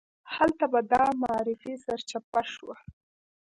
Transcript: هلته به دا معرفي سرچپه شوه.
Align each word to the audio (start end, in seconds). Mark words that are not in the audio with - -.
هلته 0.35 0.65
به 0.71 0.79
دا 0.91 1.05
معرفي 1.21 1.73
سرچپه 1.85 2.41
شوه. 2.53 2.75